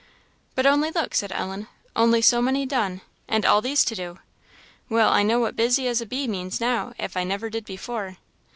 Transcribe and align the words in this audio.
"But 0.55 0.65
only 0.65 0.89
look," 0.89 1.13
said 1.13 1.31
Ellen 1.31 1.67
"only 1.95 2.23
so 2.23 2.41
many 2.41 2.65
done, 2.65 3.01
and 3.27 3.45
all 3.45 3.61
these 3.61 3.85
to 3.85 3.93
do! 3.95 4.17
Well, 4.89 5.09
I 5.13 5.21
know 5.21 5.39
what 5.39 5.55
'busy 5.55 5.87
as 5.87 6.01
a 6.01 6.07
bee' 6.07 6.27
means 6.27 6.59
now, 6.59 6.93
if 6.97 7.15
I 7.15 7.23
never 7.23 7.51
did 7.51 7.65
before." 7.65 8.17